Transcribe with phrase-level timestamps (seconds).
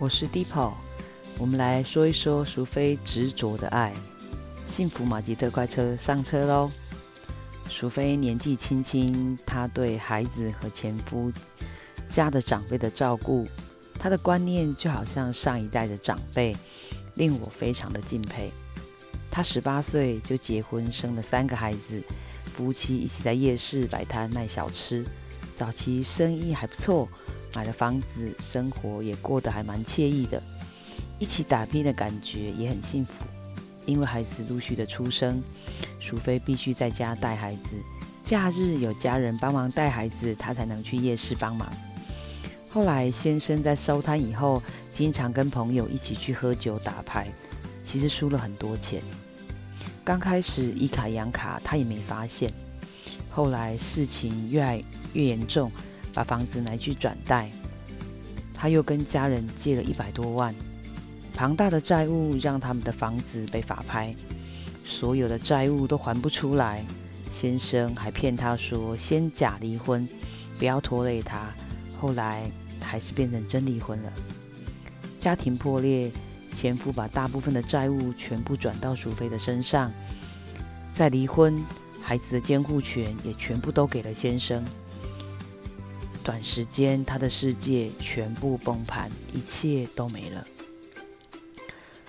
[0.00, 0.74] 我是 Deepo，
[1.38, 3.92] 我们来说一说淑妃执着的爱。
[4.68, 6.70] 幸福马吉特快车上车喽！
[7.68, 11.32] 淑妃年纪轻轻，她对孩子和前夫
[12.06, 13.44] 家的长辈的照顾，
[13.98, 16.56] 她的观念就好像上一代的长辈，
[17.14, 18.52] 令我非常的敬佩。
[19.32, 22.00] 她十八岁就结婚，生了三个孩子，
[22.44, 25.04] 夫妻一起在夜市摆摊卖小吃，
[25.56, 27.08] 早期生意还不错。
[27.54, 30.42] 买了房子，生活也过得还蛮惬意的，
[31.18, 33.24] 一起打拼的感觉也很幸福。
[33.86, 35.42] 因为孩子陆续的出生，
[35.98, 37.76] 淑妃必须在家带孩子，
[38.22, 41.66] 假日有家人帮忙带孩子，她才能去夜市帮忙。
[42.70, 47.32] 后来先生在收摊以后，经常跟朋友一起去喝酒打牌，
[47.82, 49.02] 其实输了很多钱。
[50.04, 52.52] 刚开始以卡养卡，他也没发现，
[53.30, 54.82] 后来事情越来
[55.14, 55.72] 越严重。
[56.18, 57.48] 把房子拿去转贷，
[58.52, 60.52] 他又跟家人借了一百多万，
[61.32, 64.12] 庞大的债务让他们的房子被法拍，
[64.84, 66.84] 所有的债务都还不出来。
[67.30, 70.08] 先生还骗他说先假离婚，
[70.58, 71.52] 不要拖累他。
[72.00, 74.12] 后来还是变成真离婚了，
[75.20, 76.10] 家庭破裂，
[76.52, 79.92] 前夫把大部分的债务全部转到淑妃的身上，
[80.92, 81.64] 再离婚，
[82.02, 84.64] 孩子的监护权也全部都给了先生。
[86.28, 90.46] 短时间，他的世界全部崩盘，一切都没了。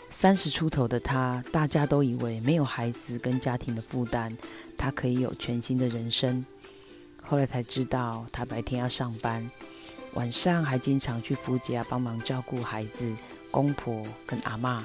[0.09, 4.35] 三十出头的他，大家都以为没有孩子跟家庭的负担，
[4.77, 6.45] 他可以有全新的人生。
[7.21, 9.49] 后来才知道，他白天要上班，
[10.15, 13.09] 晚上还经常去夫家帮忙照顾孩子、
[13.49, 14.81] 公婆跟阿嬷。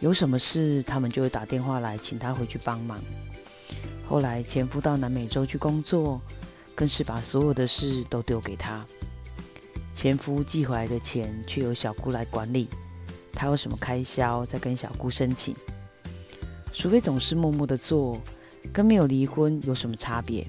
[0.00, 3.00] 有什么事，他们就会打电话来请他回去帮忙。
[4.08, 6.20] 后来前夫到南美洲去工作。
[6.82, 8.84] 更是把所有的事都丢给他。
[9.92, 12.68] 前夫寄回来的钱却由小姑来管理，
[13.32, 15.54] 他有什么开销再跟小姑申请。
[16.72, 18.20] 除非总是默默的做，
[18.72, 20.44] 跟没有离婚有什么差别？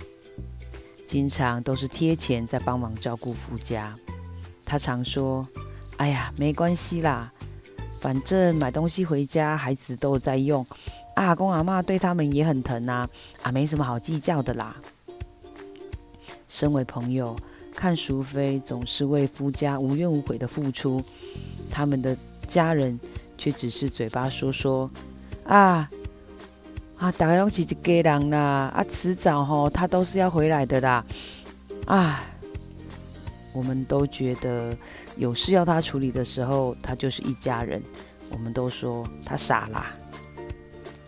[1.05, 3.95] 经常都是贴钱在帮忙照顾夫家。
[4.65, 5.47] 他常说
[5.97, 7.31] ：“哎呀，没关系啦，
[8.01, 10.65] 反正买东西回家孩子都在用，
[11.15, 13.07] 阿公阿嬷对他们也很疼啊，
[13.43, 14.75] 啊，没什么好计较的啦。”
[16.53, 17.35] 身为朋友，
[17.75, 21.01] 看淑妃总是为夫家无怨无悔的付出，
[21.71, 22.15] 他们的
[22.45, 22.99] 家人
[23.39, 24.87] 却只是嘴巴说说，
[25.45, 25.89] 啊
[26.97, 31.03] 啊，大概都是一家人啦，啊，迟早吼他都是要回来的啦，
[31.87, 32.23] 啊，
[33.51, 34.77] 我们都觉得
[35.17, 37.81] 有事要他处理的时候，他就是一家人，
[38.29, 39.91] 我们都说他傻啦。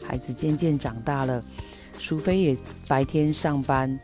[0.03, 1.43] 孩子渐渐长大了，
[1.99, 2.57] 淑妃也
[2.87, 3.99] 白天上班。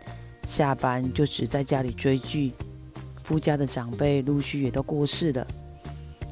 [0.45, 2.51] 下班就只在家里追剧，
[3.23, 5.47] 夫家的长辈陆续也都过世了，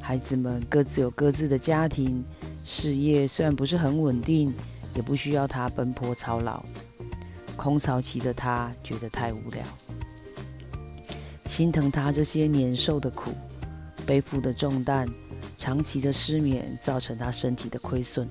[0.02, 2.24] 孩子们各自有各自的家庭，
[2.66, 4.54] 事业虽然不是很稳定，
[4.96, 6.64] 也不需要他奔波操劳。
[7.56, 9.64] 空巢期的他觉得太无聊，
[11.46, 13.32] 心疼他这些年受的苦，
[14.06, 15.08] 背负的重担，
[15.58, 18.28] 长期的失眠造成他身体的亏损。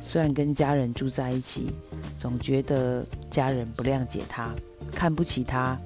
[0.00, 1.70] 虽然跟家人住在一起，
[2.18, 4.52] 总觉得家人不谅解他。
[4.90, 5.78] 看不起他，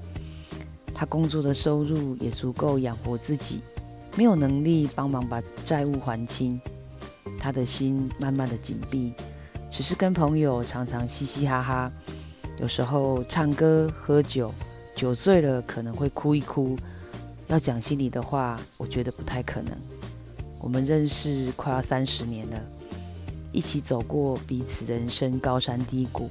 [0.95, 3.61] 他工作的收入也足够养活自己，
[4.17, 6.61] 没有能力帮忙把债务还清，
[7.39, 9.13] 他的心慢慢的紧闭，
[9.69, 11.93] 只是跟朋友常常嘻嘻哈哈，
[12.59, 14.53] 有时候唱歌喝酒，
[14.95, 16.79] 酒醉了可能会哭一哭，
[17.49, 19.73] 要讲心里的话，我觉得不太可能。
[20.59, 22.61] 我们认识快要三十年了，
[23.53, 26.31] 一起走过彼此人生高山低谷，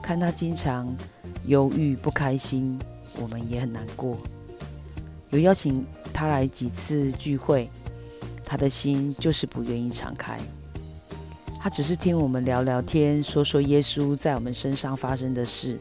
[0.00, 0.96] 看他经常。
[1.48, 2.78] 忧郁不开心，
[3.18, 4.18] 我们也很难过。
[5.30, 7.70] 有邀请他来几次聚会，
[8.44, 10.38] 他的心就是不愿意敞开。
[11.58, 15.78] 他只是听我们聊聊天，说说耶稣在我们身上发生的事。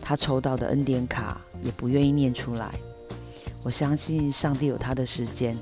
[0.00, 2.74] 他抽到的恩典卡也不愿意念出来。
[3.62, 5.54] 我相信上帝有他的时间。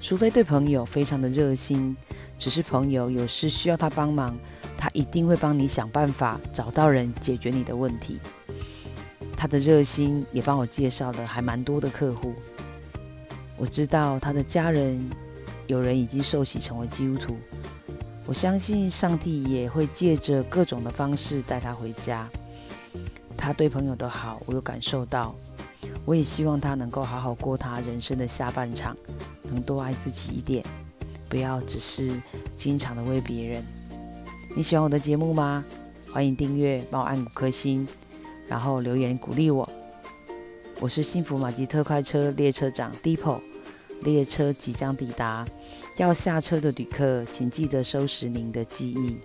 [0.00, 1.96] 除非对朋友非常的热心，
[2.38, 4.36] 只是朋友有事需要他帮忙。
[4.86, 8.20] 他一定会帮你想办法，找到人解决你的问题。
[9.36, 12.32] 他的热心也帮我介绍了还蛮多的客户。
[13.56, 15.10] 我知道他的家人
[15.66, 17.36] 有人已经受洗成为基督徒。
[18.26, 22.28] 我相信上帝也会借着各种的方式带他回家。
[23.36, 25.34] 他对朋友的好，我有感受到。
[26.04, 28.96] 我也希望他能够好好过他人生的下半场，
[29.42, 30.64] 能多爱自己一点，
[31.28, 32.22] 不要只是
[32.54, 33.64] 经常的为别人。
[34.56, 35.62] 你喜欢我的节目吗？
[36.10, 37.86] 欢迎订阅，帮我按五颗星，
[38.48, 39.68] 然后留言鼓励我。
[40.80, 43.38] 我是幸福马吉特快车列车长 Dipo，
[44.00, 45.46] 列车即将抵达，
[45.98, 49.18] 要下车的旅客，请记得收拾您的记忆。